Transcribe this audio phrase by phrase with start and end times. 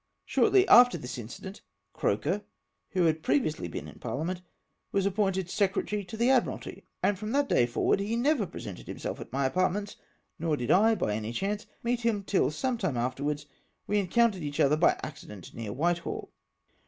[0.25, 1.61] Shortly after this mcident,
[1.93, 2.41] Croker,
[2.89, 4.41] who had pre viously been m parhament,
[4.91, 9.19] was appointed secretary to the Admiralty, and from that day forward he never presented himself
[9.21, 9.97] at my apartments;
[10.39, 13.45] nor did I, by any chance, meet him till some time afterAvards,
[13.85, 16.31] we en countered each other, by accident, near Whitehall.